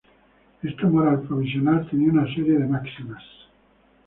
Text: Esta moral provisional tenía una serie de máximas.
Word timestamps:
Esta 0.63 0.87
moral 0.87 1.21
provisional 1.27 1.87
tenía 1.87 2.11
una 2.11 2.25
serie 2.33 2.57
de 2.57 2.65
máximas. 2.65 3.23